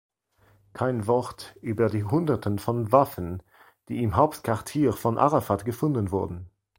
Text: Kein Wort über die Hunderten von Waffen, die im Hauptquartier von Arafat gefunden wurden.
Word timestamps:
Kein 0.73 1.05
Wort 1.05 1.55
über 1.61 1.87
die 1.87 2.03
Hunderten 2.03 2.57
von 2.57 2.91
Waffen, 2.91 3.43
die 3.87 4.01
im 4.01 4.15
Hauptquartier 4.15 4.93
von 4.93 5.19
Arafat 5.19 5.63
gefunden 5.63 6.09
wurden. 6.09 6.49